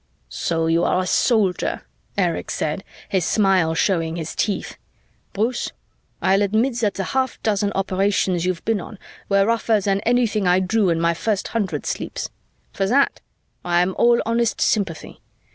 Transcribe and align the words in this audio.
"So 0.29 0.65
you're 0.65 0.99
a 0.99 1.05
Soldier," 1.05 1.83
Erich 2.17 2.49
said, 2.49 2.83
his 3.07 3.23
smile 3.23 3.75
showing 3.75 4.15
his 4.15 4.33
teeth. 4.33 4.75
"Bruce, 5.31 5.69
I'll 6.23 6.41
admit 6.41 6.77
that 6.79 6.95
the 6.95 7.03
half 7.03 7.39
dozen 7.43 7.71
operations 7.73 8.43
you've 8.43 8.65
been 8.65 8.81
on 8.81 8.97
were 9.29 9.45
rougher 9.45 9.79
than 9.79 9.99
anything 10.01 10.47
I 10.47 10.59
drew 10.59 10.89
in 10.89 10.99
my 10.99 11.13
first 11.13 11.49
hundred 11.49 11.85
sleeps. 11.85 12.31
For 12.73 12.87
that, 12.87 13.21
I 13.63 13.83
am 13.83 13.93
all 13.95 14.19
honest 14.25 14.59
sympathy. 14.59 15.21